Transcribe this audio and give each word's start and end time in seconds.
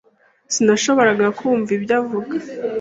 Sinashoboraga 0.53 1.27
kumva 1.39 1.69
ibyo 1.77 1.93
avuga. 1.99 2.35